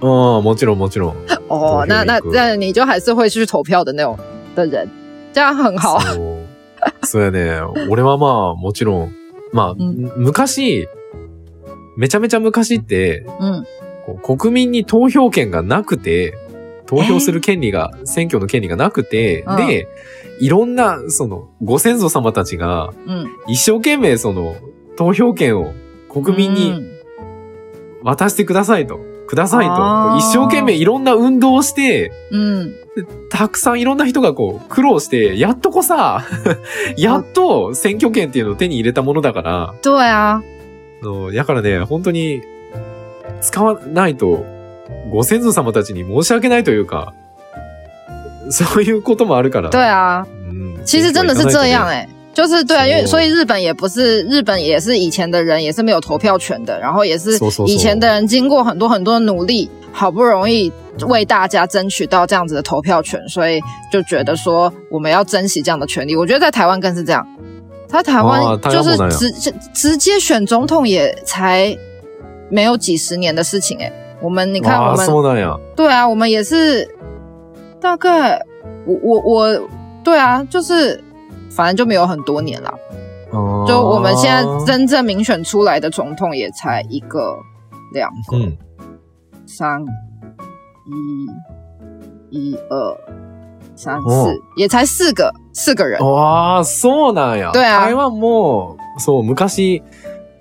[0.01, 1.14] うん、もちろんもちろん。
[1.49, 4.19] 哦，那那那你就还是会去投票的那种
[4.55, 4.88] 的人，
[5.35, 6.01] 这样很好。
[6.01, 6.47] そう。
[7.03, 7.61] そうやね。
[7.90, 9.12] 俺はまあ、もちろん、
[9.53, 10.87] まあ、ん昔、
[11.97, 13.64] めちゃめちゃ昔って、嗯
[14.07, 16.33] こう国民に投票権がなくて、
[16.87, 19.57] 投票する権利が、選挙の権利がなくて、うん。
[19.66, 19.88] で、
[20.40, 24.57] いろんな、その、ご先祖様たちが、嗯，一生懸命その、
[24.96, 25.72] 投票権を
[26.09, 26.96] 国民に嗯
[28.03, 32.72] 渡してくださいと、くださいと、一生懸命いろんな運動をして、嗯
[33.29, 36.25] たくさんいろんな人がこう、苦労して、やっとこさ、
[36.96, 40.40] やっと選挙権っていうのを手に入れたものだから、对啊，
[41.03, 42.42] あのやからね、本当に、
[43.42, 44.46] 使わないと、
[45.11, 47.12] ご先祖様たちに申し訳ないというか、
[48.51, 49.70] そういうこともあるから。
[49.70, 50.85] 对啊，うん。
[50.85, 60.70] 其实真的是这样哎、就是对啊，因为所以日本也不是日本也是以前的人也是没有投票权的，然后也是以前的人经过很多很多的努力，好不容易
[61.09, 66.14] 为大家争取到这样子的投票权，所以就觉得说我们要珍惜这样的权利。
[66.14, 67.27] 我觉得在台湾更是这样，
[67.88, 71.77] 他台湾就是直直直接选总统也才
[72.49, 75.07] 没有几十年的事情哎、我们你看我们。
[75.74, 76.88] 对啊，我们也是
[77.81, 78.40] 大概
[78.87, 79.68] 我我我
[80.05, 81.02] 对啊，就是
[81.50, 82.74] 反正就没有很多年啦。
[83.33, 87.37] あー就我们现在真正民选出来的总统也才一个、
[87.92, 88.57] 两个、うん。
[89.48, 89.85] 三、
[92.31, 92.96] 一、一二、
[93.76, 96.00] 三、哦四，也才四个，四个人。
[96.00, 97.52] ああ、そうなんや。
[97.52, 99.83] 对啊台湾も、そう、昔、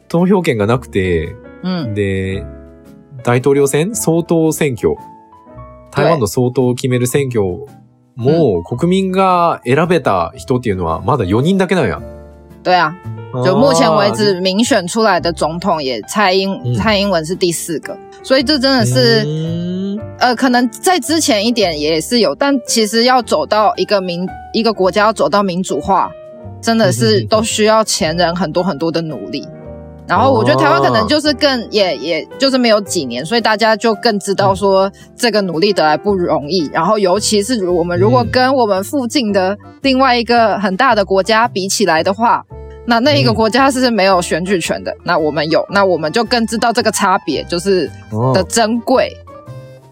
[0.07, 2.43] 投票権がなくて、嗯で、
[3.25, 4.95] 大統領選総統選挙。
[5.89, 7.41] 台湾の総統を決める選挙
[8.15, 11.99] も、国民が選べた人っていうのはまだ4人だけなんや。
[12.63, 12.93] 对啊，
[13.43, 19.97] 就目前为止民选出来的总统也蔡英、嗯蔡英文是第四个，所以这真的う是。
[20.19, 26.11] 呃，可能在之前一点也是有，但其实要走到一个民一个国家要走到民主化，
[26.61, 29.47] 真的是都需要前人很多很多的努力。
[30.06, 36.68] 然后我觉得台湾可能哦就是更也也就是没有几年，所以大家就更知道说这个努力得来不容易。
[36.72, 42.44] 然后尤其是如我们如果嗯跟我们附近的另外一个很大的国家比起来的话，
[42.86, 49.16] 那那一个嗯国家是没有选举权的，那我们有，那我们就更知道这个差别就是哦的珍贵。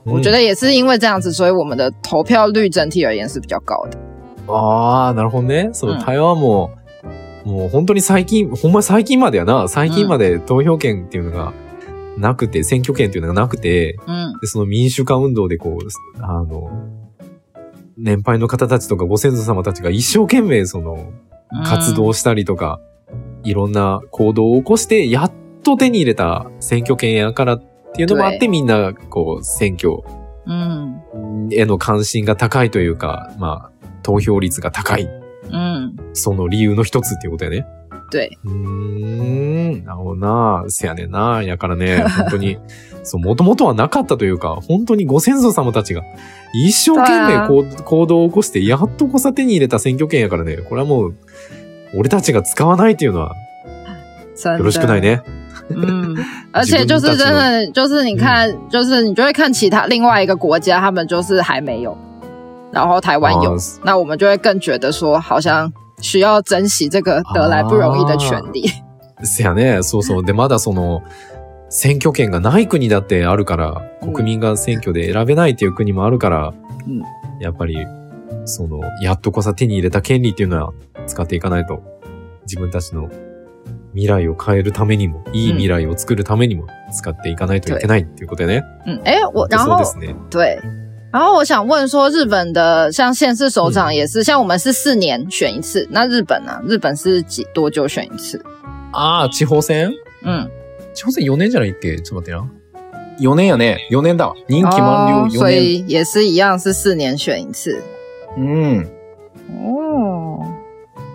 [0.05, 3.99] 我觉得得也是因为这样子，所以我们的投票率整体而言是比较高的。
[4.47, 5.71] ああ、なるほどね。
[5.75, 6.71] そのうん台湾も、
[7.46, 11.54] もう本当に最近、ほんま最近までやな、最近まで投票権っていうのが
[12.18, 16.70] なくて、選挙権っていうのがなくて、嗯で、その民主化運動でこう、あの、
[17.98, 21.12] 年配の方たちとかご先祖様たちが一生懸命その、
[21.66, 22.80] 活動したりとか、
[23.44, 25.32] いろんな行動を起こして、やっ
[25.64, 27.64] と手に入れた選挙権やからっ
[27.96, 30.00] ていうのもあって、みんな、こう、選挙
[30.46, 31.02] 嗯
[31.52, 35.23] への関心が高いというか、まあ、投票率が高い。
[35.52, 37.66] 嗯，その理由の一つっていうことやね。
[38.12, 40.66] 对，うーん、なるほどな。
[40.68, 41.42] せやねんな。
[41.44, 42.58] やからね、本当に、
[43.04, 46.04] そう、もともとはなかったというか、本当にご先祖様たちが
[46.54, 51.16] 一生懸命こう行動を起こして、やっとこさ手に入れた選挙権やからね、これはもう、
[51.98, 53.36] 俺たちが使わないっていうのは
[54.36, 55.08] 真よろしくない的。
[55.08, 55.22] ね。
[55.70, 56.16] 嗯，
[56.52, 61.98] 而且就是真的，就是你看，就是你就会看其他另外一个国家，他们就是还没有，
[62.74, 68.68] 然后台湾有あ，那我们就会更觉得说，好像需要珍惜这个得来不容易的权利。
[69.24, 70.26] せやね、そうそう。
[70.26, 71.04] で、まだその、
[71.70, 76.54] 選挙権がない国だってあるから、うん国民が選挙で選べないっていう国もあるから、
[76.88, 77.04] うん
[77.40, 77.78] やっぱり、
[78.46, 80.74] その、やっとこさ手に入れた権利っていうのは
[81.08, 81.82] 使っていかないと、
[82.44, 83.10] 自分たちの
[83.94, 88.64] 未来を変えるためにも、いい未来を作るためにも使っていかないといけないっていうことでね。
[88.86, 90.16] 嗯，哎，我然后そうですね。
[90.30, 90.60] 对，
[91.13, 96.61] 然后我想问说，日本的像县市首长也是，像我们是四年选一次，那日本呢？
[96.67, 98.41] 日本是几多久选一次？
[98.93, 99.91] ああ、地方選
[100.23, 100.47] 嗯，
[100.95, 102.49] 地方選4年じゃないっけちょっと待ってな。
[103.21, 103.79] 4年やね。
[103.91, 104.35] 4年だわ。
[104.47, 105.63] 任期満了哦， 4所年。
[105.65, 107.83] 以也是一样，是四年选一次。
[108.37, 108.87] うん。
[109.65, 110.45] 哦，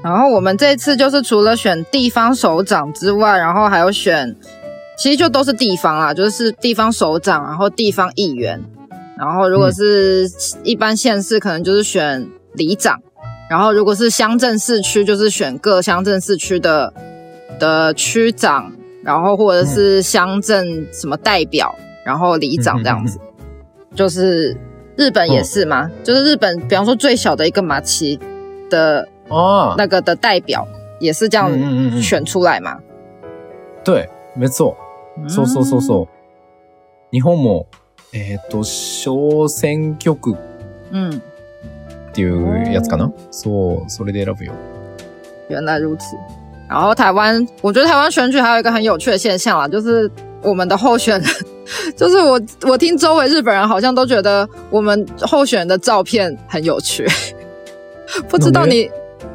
[0.03, 4.36] 然后我们这次就是除了选地方首长之外，然后还有选，
[4.97, 8.60] 其实就都是地方啦，就是地方首长，然后地方议员，
[9.17, 10.27] 然后如果是
[10.63, 13.01] 一般县市，可能就是选里长，
[13.49, 16.93] 然后如果是乡镇市区，就是选各乡镇市区的
[17.60, 18.71] 的区长，
[19.03, 21.75] 然后或者是乡镇什么代表，
[22.06, 23.19] 然后里长这样子，
[23.95, 24.58] 就是
[24.95, 25.89] 日本也是吗？
[26.03, 28.19] 就是日本，比方说最小的一个马奇
[28.69, 29.75] 的ああ。
[29.77, 30.67] 那个的代表，
[30.99, 32.79] 也是这样嗯嗯嗯嗯选出来嘛？
[33.84, 34.75] 对、没错。
[35.27, 36.08] そうそうそうそう。
[37.12, 37.67] 日本も、
[38.13, 40.36] えっ、と、小選挙区
[40.91, 41.21] 嗯。
[42.12, 44.53] っていうやつかな、そう、それで選ぶよ。
[45.49, 46.15] 原来如此。
[46.69, 50.10] 然后台湾，我觉得台湾选举还有一个很有趣的现象啦，就是
[50.43, 51.29] 我们的候选人，
[51.95, 57.08] 就是我我听周围日本人好像都觉得我们候选人的照片很有趣，
[58.29, 58.89] 不知道你，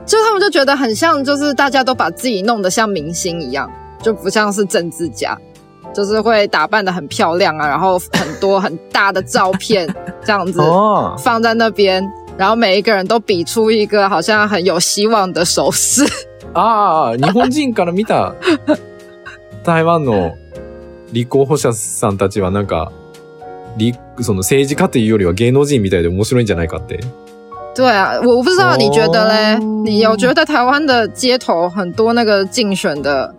[0.07, 5.37] 就他们就觉得很像，就是大家都把自己弄得像明星一样，就不像是政治家。
[5.94, 9.88] 就是会打扮的很漂亮啊，然后很多很大的照片
[10.26, 12.04] 这样子あ放在那边，
[12.38, 16.06] 然后每一个人都比出一个好像很有希望的手势。
[16.54, 17.14] あ。
[17.14, 18.34] ああ、日本人から見た
[19.64, 20.34] 台湾の
[21.12, 22.92] 立候補者さんたちはなんか、
[23.78, 27.00] 立その政治家っていうよりは芸能人みたいで面白いんじゃないかって。
[27.76, 29.56] 对啊，我我不知道你觉得嘞？
[29.56, 33.34] 哦你有觉得台湾的街头很多那个竞选的，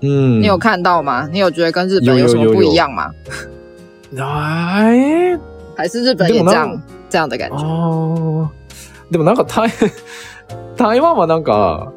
[0.00, 0.40] うん。
[0.40, 1.28] 你有看到吗？
[1.32, 3.10] 你有觉得跟日本有什么不一样吗？
[4.16, 5.40] あーえー
[5.76, 7.56] 还是日本也でもな这样这样的感觉？
[7.56, 8.50] ああ。
[9.10, 9.70] でもなんか台、
[10.76, 11.92] 台湾はなんか、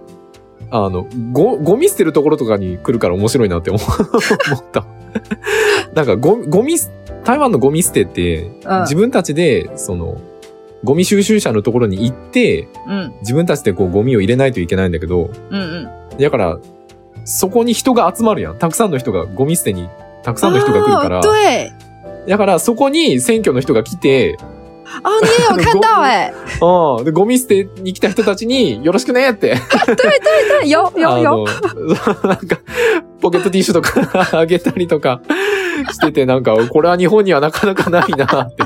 [0.70, 4.86] あの、ゴ、ゴミ捨てるところとかに来るから面白いなって思思った。
[5.94, 6.78] なんかゴミ、ゴミ、
[7.26, 10.18] 台湾のゴミ捨てって、嗯自分たちで、その、
[10.84, 16.58] ゴミ収集車のところに行って、嗯自分たちでこうゴミを入れないといけないんだけど、嗯嗯，だから、
[17.26, 18.58] そこに人が集まるやん。
[18.58, 19.90] たくさんの人がゴミ捨てに、
[20.24, 21.20] たくさんの人が来るから。
[21.20, 21.72] 哦对
[22.28, 24.38] だから、そこに選挙の人が来て、
[25.04, 26.32] 哦，你也有看到哎、
[26.62, 27.06] うん。
[27.06, 29.56] で、ゴミ捨てに来た人たちに、よろしくねって。
[30.62, 31.46] 对，有有有，あの、
[32.28, 32.60] なんか、
[33.22, 35.22] ポケットティッシュとかあげたりとか
[35.92, 38.64] してて、なんか、これは日本にはなかなかないなって。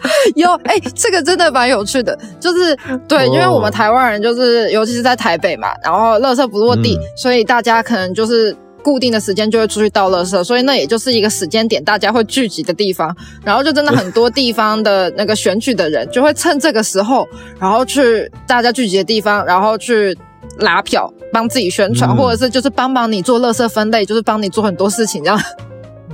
[0.36, 2.76] 有，哎、这个真的蛮有趣的，就是
[3.08, 7.02] 对，哦因为我们台湾人就是，尤其是在台北嘛，然后垃圾不落地，嗯。
[7.16, 17.26] 所以大家可能就是固定的时间就会出去倒垃圾，所以那也就是一个时间点大家会聚集的地方，然后就真的很多地方的那个选举的人就会趁这个时候，
[17.58, 20.16] 然后去大家聚集的地方，然后去
[20.58, 22.16] 拉票，帮自己宣传，嗯。
[22.16, 25.40] 或者是就是帮忙你做垃圾分类，就是帮你做很多事情，这样、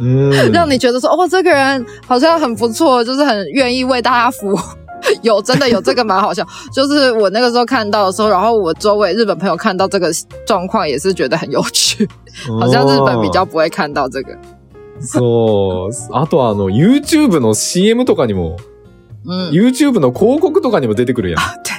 [0.01, 4.57] 嗯，让你觉得说，哦，这个人好像很不错，就是很愿意为大家服务。
[5.21, 10.11] 有真的有这个蛮好笑，就是我那个时候看到的时候，然后我周围日本朋友看到这个
[10.45, 12.07] 状况也是觉得很有趣，
[12.59, 14.37] 好像日本比较不会看到这个。
[14.99, 15.91] そう。
[16.11, 18.57] あとはあの、YouTube の CM とかにも、
[19.25, 21.39] 嗯， YouTube の広告とかにも出てくるやん。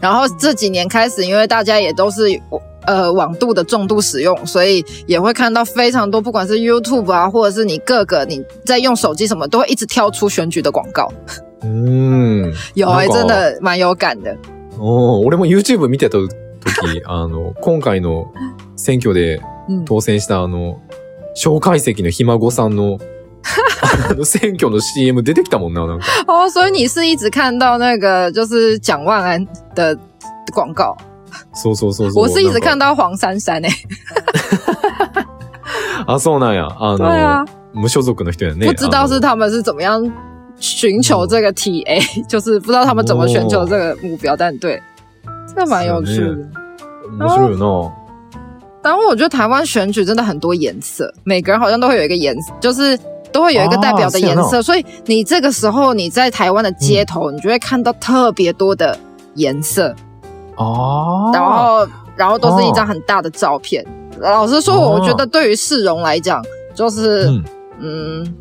[0.00, 2.40] 然后这几年开始，因为大家也都是
[2.86, 11.10] 呃网度的重度使用，所以也会看到非常多，不管是 YouTube 啊，或者是你各个你在用手机什么，都会一直跳出选举的广告。
[11.62, 12.52] うん。
[12.74, 14.36] 有哎、なんか真的蛮有感的。
[14.78, 18.26] おー俺も YouTube 見てた時、 あの、今回の
[18.76, 20.78] 選挙で 嗯，当選したあの、
[21.34, 22.98] 蒋介石のひ孫さんの、
[24.10, 26.06] あの選挙の CM 出てきたもんな、なんか。
[26.26, 29.96] 哦，所以你是一直看到那个就是蒋万安的
[30.52, 30.96] 广告，
[31.54, 32.22] そうそうそうそう。
[32.22, 32.88] 我是一直看到。
[32.88, 33.68] 到黄珊珊哎、
[36.06, 36.68] あ、そうなんや。
[36.78, 37.44] あ对啊
[37.74, 38.66] の、，無所属の人やね。
[38.66, 40.10] 不知道是あの他们是怎么样
[40.60, 44.80] 寻求这个 TA，、就是不知道他们怎么寻求这个目标，但对，
[45.54, 46.36] 这蛮有趣的。
[47.10, 47.92] 面白いよな。
[48.80, 52.98] 然后我觉得台湾选举真的很多颜色，每个人好像都会有一个颜色，就是
[53.32, 58.98] 都会有一个代表的颜色，啊是啊所以你这个时候你在台湾的街头，你就会看到特别多的
[59.34, 59.94] 颜色，
[60.56, 61.34] ああ。
[61.34, 63.84] 然后然后都是一张很大的照片。
[64.18, 66.42] 老实说，我觉得对于市容来讲，
[66.74, 67.44] 就是嗯
[67.80, 68.34] 嗯。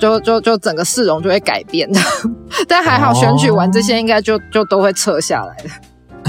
[0.00, 2.00] 就就就整个市容就会改变的，
[2.66, 5.68] 但还好选举完这些应该就就都会撤下来的。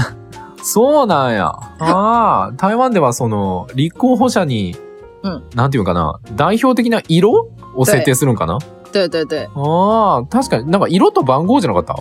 [0.62, 1.50] そうなんや。
[1.78, 4.76] ああ、台湾ではその、立候補者に、
[5.23, 5.43] うん。
[5.55, 7.49] なんていうかな、代表的な色？
[7.75, 8.57] を設定するんかな？
[8.91, 11.95] 对对对ああ、確かになんか色と番号じゃなかった？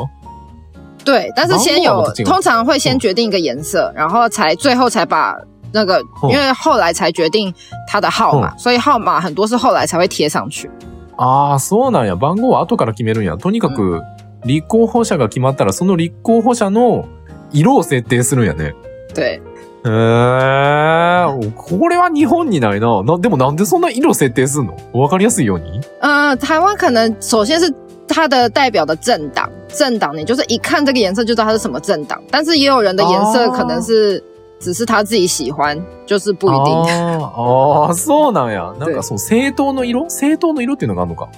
[1.04, 5.36] 对，但是先有通常会先决定一个颜色，然后才最后才把
[5.72, 7.52] 那个，嗯因为后来才决定
[7.86, 10.70] 它的号码，所以号码很多是后来才会贴上去。
[11.18, 12.16] ああ、そうなんや。
[12.16, 13.36] 番号は後から決めるんや。
[13.36, 14.02] とにかく、
[14.44, 17.04] 立候補者が決まったら、その立候補者の
[17.52, 18.74] 色を設定するんやね。
[19.14, 19.42] 对，
[19.86, 23.02] へえ、これは日本にないな。
[23.02, 24.74] な、でもなんでそんな色設定すんの？
[24.92, 25.80] わかりやすいように？
[26.00, 27.72] 呃，台湾可能首先是
[28.08, 34.22] 它的代表的政党，政党你就是一看这个颜色就知道它是什么政党，但是也有人的颜色哦可能是、
[34.58, 36.74] 只是他自己喜欢，就是不一定。
[36.74, 38.74] あーあー、そうなんや。
[38.78, 40.04] なん对かそう、政党の色？
[40.04, 41.28] 政党の色っていうのがあるのか？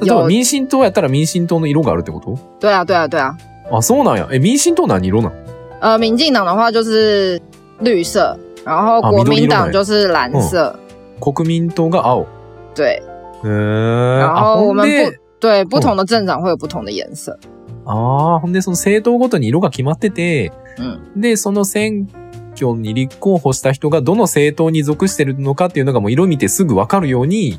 [0.00, 2.38] 例えば有民進党やったら民進党の色があるってこと？
[2.60, 3.36] 对啊，对啊，对啊。
[3.70, 4.28] あ、そうなんや。
[4.30, 5.32] え、民進党何色なん
[5.80, 7.40] 呃，民进党的话就是
[7.80, 10.78] 绿色，然后啊国民党就是蓝色。
[11.20, 12.26] 国民党が青。
[12.74, 13.02] 对，
[13.42, 17.38] へー然あ、后我们不，对不同的镇长会有不同的颜色。
[17.84, 22.08] ああ、ほんでその政党ごとに色が決まってて、嗯，で、その選
[22.54, 27.58] 挙に立候補した人がどの政党に属してるのかっていうのがもう色見てすぐわかるように。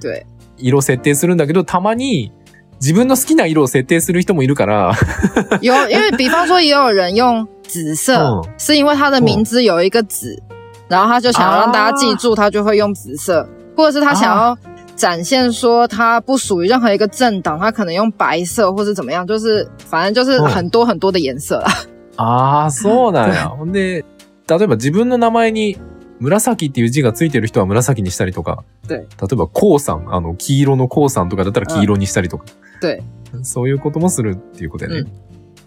[0.00, 0.24] 对，
[0.56, 2.32] 色設定するんだけど、たまに
[2.80, 4.94] 自分の好きな色を設定する人もいるから、
[5.60, 8.44] 有因为比方说也有人用紫色，嗯。
[8.58, 10.40] 是因为他的名字有一个紫，
[10.88, 14.56] 然后他就想要让大家记住，他就会用紫色，或者是他想要
[14.94, 20.48] 展现说他不属于任何一个政党，他可能用白色或是怎么样，就是反正就是嗯。
[20.48, 21.68] 很多很多的颜色啦。
[22.16, 23.48] ああ、そうなんや。
[23.48, 24.04] ほんで、
[24.46, 25.76] 例えば自分の名前に
[26.20, 28.98] 紫っていう字がついてる人は紫にしたりとか、对。
[28.98, 32.44] 例えば黄さん、あの、黄色の黄さんとかだったら黄色にしたりとか、
[32.80, 33.02] 对，
[33.42, 35.10] そういうこともするっていうことやね。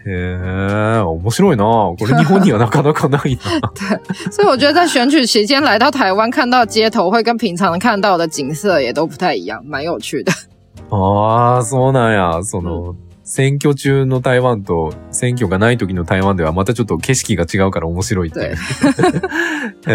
[0.06, 3.72] へえ、面白いなこれ日本にはなかなかないな。
[4.32, 10.32] 所以我觉得在选举期间来到台湾，看到街头会跟平常看到的景色也都不太一样，蛮有趣的。
[10.90, 12.42] ああ、そうなんや。
[12.42, 12.94] その、
[13.24, 18.54] 選挙中の台湾と選挙がない時の台湾ではまたちょっと景色が違うから面白いっていう。
[19.86, 19.92] へ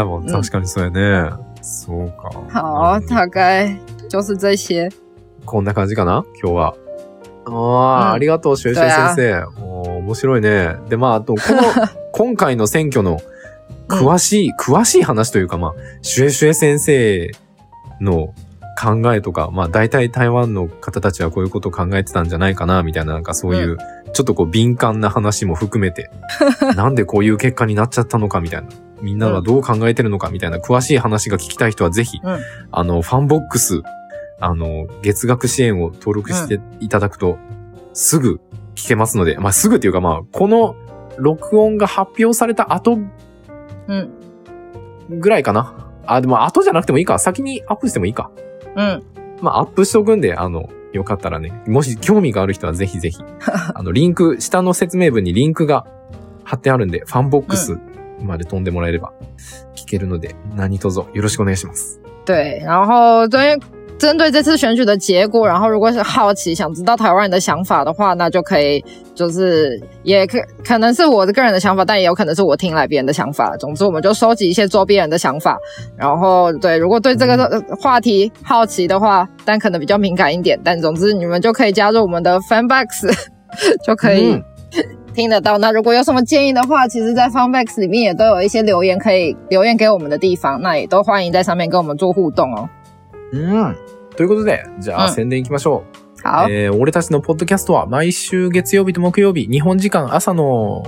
[0.00, 1.30] え、もう確かにそうやね。
[1.60, 2.30] そうか。
[2.52, 4.90] 好，うん大概就是这些。
[5.46, 6.24] こんな感じかな？
[6.42, 6.74] 今日は。
[7.46, 9.44] ああ、うんありがとう、シュエシュエ先生。
[9.62, 10.76] おー面白いね。
[10.88, 11.62] で、まあ、あと、この、
[12.12, 13.20] 今回の選挙の
[13.88, 17.30] 詳しい、詳しい話というか、まあ、シュエシュエ先生
[18.00, 18.34] の
[18.80, 23.78] 考えとか、まあ、大体台湾の方たちはこういうことを考えてたんじゃないかな、みたいな、なんかそういう、
[24.12, 26.10] ちょっとこう敏感な話も含めて、
[26.76, 28.68] なんでこういう結果になっちゃったのか、みたいな。
[29.00, 32.38] みんなはどう考えてるのか、みたいな詳しい話が聞きたい人はぜひ、うん
[32.70, 33.82] あの、ファンボックス、
[34.44, 37.38] あの、月額支援を登録していただくと、
[37.92, 38.40] すぐ
[38.74, 40.74] 聞けますので、まあ、すぐっていうかまあ、この
[41.18, 42.98] 録音が発表された後
[43.86, 44.10] うん
[45.10, 45.74] ぐらいかな。
[46.06, 47.18] あ、でも後じゃなくてもいいか。
[47.18, 48.30] 先にアップしてもいいか。
[48.76, 49.02] うん、
[49.40, 53.18] まあ、アップしとくんで、あの、よかったらね、もし興味がある人はぜひぜひ、
[53.74, 55.86] あの、リンク、下の説明文にリンクが
[56.44, 57.78] 貼ってあるんで、ファンボックス
[58.22, 59.12] まで飛んでもらえれば
[59.76, 62.00] 聞けるので、何卒よろしくお願いします。
[62.24, 63.58] 对，然后对
[63.98, 68.84] 针对这次选举的结果，然后如果是好奇想知道台湾人的想法的话，那就可以
[69.14, 73.56] 就是也可可能是我的个人的想法，但也有可能是我听来别人的想法。
[73.56, 75.56] 总之，我们就收集一些周边人的想法，
[75.96, 83.12] 然后对，如果对这个呃话题好奇的话，但可能比较敏感一点，但总之你们就可以加入我们的 Fanbox，
[83.86, 84.32] 就可以。
[84.32, 84.42] 嗯
[85.14, 85.58] 听得到。
[85.58, 92.66] 那如果有什么建议的话，其实，在 Funbox 里面也都有一些留言可以留言给我们的地方，那也都欢迎在上面跟我们做互动哦。
[93.32, 93.76] うん。
[94.16, 95.84] ということで、じゃあ、うん宣伝いきましょ
[96.18, 96.22] う。
[96.22, 100.84] 好，えー俺たちのポッドキャストは毎週月曜日と木曜日、日本時間朝の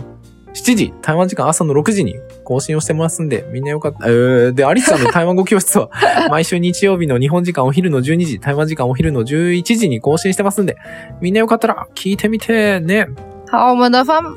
[0.54, 2.14] 7時、台湾時間朝の6時に
[2.44, 4.06] 更新をしてますんで、みんなよかった。
[4.06, 5.88] えー、で、アリスさんの台湾語教室は
[6.30, 10.76] 毎週日曜日の日本時間お昼の12時、台湾時間お昼の11時に更新してますんで、
[11.20, 13.08] みんなよかったら聞いてみてね。
[13.50, 14.36] 好，我们的 Fun，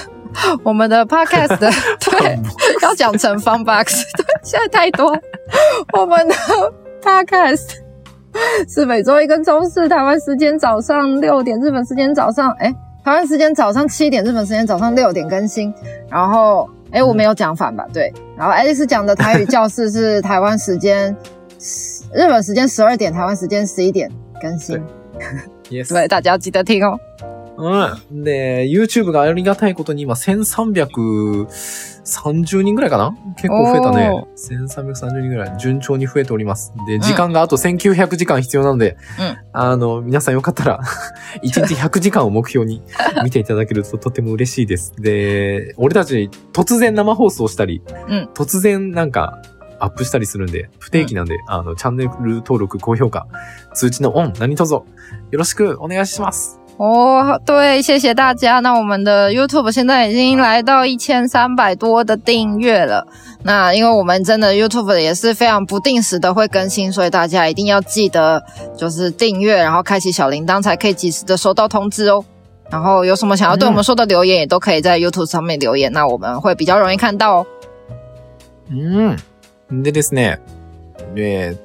[0.64, 1.58] 我们的 Podcast
[2.00, 2.38] 对
[2.82, 3.84] 要讲成 Funbox，
[4.16, 5.12] 对，现在太多。
[5.92, 6.34] 我们的
[7.02, 7.76] Podcast
[8.68, 12.72] 是每周一跟周四台湾时间早上六点，日本时间早上哎，
[13.04, 15.72] 台湾时间早上七点，日本时间早上六点更新。
[16.08, 17.86] 然后哎，我没有讲反吧？
[17.92, 21.14] 对，然后爱丽丝讲的台语教室是台湾时间
[22.14, 24.80] 日本时间十二点，台湾时间十一点更新。
[25.68, 26.98] Yes 对，大家要记得听哦。
[27.60, 28.24] うん。
[28.24, 33.14] で、YouTube がありがたいことに今1330人ぐらいかな？
[33.36, 34.26] 結構増えたねお。
[34.36, 36.72] 1330人ぐらい順調に増えております。
[36.86, 40.80] で、時間があと1900時間必要なので、うんあの、皆さんよかったら、
[41.44, 42.82] 1日100時間を目標に
[43.24, 44.94] 見ていただけるととても嬉しいです。
[44.98, 49.40] で、俺たち突然生放送したり、うん突然なんか、
[49.82, 53.26] アップしたりするんで、不定期なんで、あの、チャンネル登録、高評価、
[53.72, 54.84] 通知のオン、何卒、よ
[55.32, 56.59] ろしくお願いします。
[56.79, 58.59] 哦，对，谢谢大家。
[58.59, 63.07] 那我们的 YouTube 现在已经来到一千三百多的订阅了。
[63.43, 68.43] 那因为我们真的 YouTube 也是非常不定时的会更新，所以大家一定要记得
[68.75, 72.25] 就是订阅，然后开启小鈴铛，才可以及时的收到通知哦。
[72.69, 77.45] 然后有什么想要对我们说的留言，也都可以在 YouTube 上面留言，那我们会比较容易看到哦。
[78.69, 79.17] うん。
[79.83, 80.39] でですね、
[81.15, 81.57] えー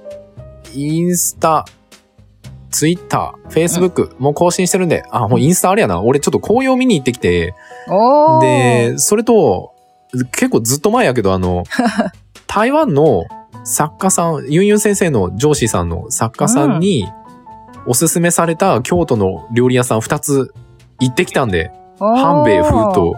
[0.72, 1.64] インスタ、
[2.75, 6.01] ツイッター、フェイスブックも更新してるんで、あ、もうインスタあれやな。
[6.01, 7.55] 俺ちょっと紅葉見に行ってきて、
[7.87, 9.73] 哦，で、それと、
[10.33, 11.63] 結構ずっと前やけど、あの、
[12.47, 13.23] 台湾の
[13.63, 17.07] 作家さん、ユンユン先生の上司さんの作家さんに、
[17.87, 20.53] おすすめされた京都の料理屋さん2つ
[20.99, 23.15] 行ってきたんで、半兵衛風と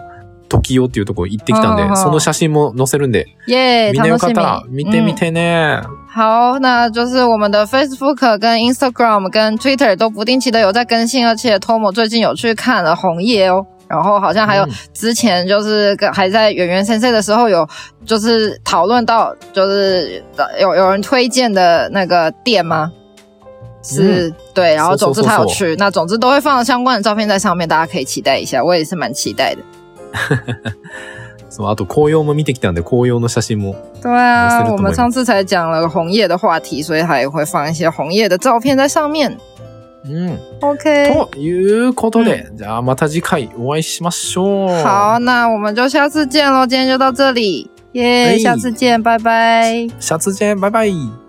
[0.48, 5.82] 時代っていうとこ行ってきたんで、その写真も載せるんで、耶，みんなよかったら見てみてね。
[6.08, 13.64] 好，那就是我们的 Facebook 跟 Instagram 跟 Twitter 都不定期的有在更新，而且 Tomo 最近有去看了红叶哦。
[13.88, 17.66] 然后好像还有嗯之前就是跟还在圆圆先生的时候有
[18.04, 22.90] 就是讨论到就是呃有有人推荐的那个店吗？
[23.82, 28.62] 是、对，然后总之他有去，那总之都会放相关的照片在上面，大家可以期待一下。
[28.62, 29.62] 我也是蛮期待的。
[31.50, 33.74] そう、あと紅葉も見てきたんで、紅葉の写真も。
[34.02, 39.36] 对啊我们上次才讲了红叶的话题，所以还会放一些红叶的照片在上面。
[40.04, 40.38] うん。
[40.60, 44.82] OK，ということで、じゃあまた次回お会いしましょう。
[44.82, 46.66] 好，那我们就下次见喽。
[46.66, 49.88] 今天就到这里，耶、哎下次见，拜拜。
[49.98, 51.27] シャツジェン、バイバイ。